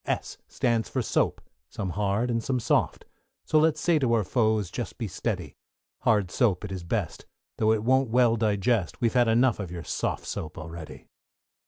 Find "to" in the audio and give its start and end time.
3.99-4.13